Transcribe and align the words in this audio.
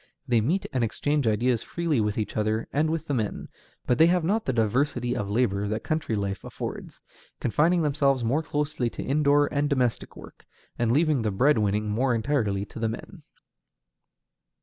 They 0.27 0.41
meet 0.41 0.65
and 0.73 0.83
exchange 0.83 1.27
ideas 1.27 1.61
freely 1.61 2.01
with 2.01 2.17
each 2.17 2.35
other 2.35 2.67
and 2.73 2.89
with 2.89 3.05
the 3.05 3.13
men, 3.13 3.49
but 3.85 3.99
they 3.99 4.07
have 4.07 4.23
not 4.23 4.45
the 4.45 4.51
diversity 4.51 5.15
of 5.15 5.29
labor 5.29 5.67
that 5.67 5.83
country 5.83 6.15
life 6.15 6.43
affords, 6.43 7.01
confining 7.39 7.83
themselves 7.83 8.23
more 8.23 8.41
closely 8.41 8.89
to 8.89 9.03
indoor 9.03 9.45
and 9.53 9.69
domestic 9.69 10.17
work, 10.17 10.47
and 10.75 10.91
leaving 10.91 11.21
the 11.21 11.29
bread 11.29 11.59
winning 11.59 11.87
more 11.91 12.15
entirely 12.15 12.65
to 12.65 12.79
the 12.79 12.89
men. 12.89 13.21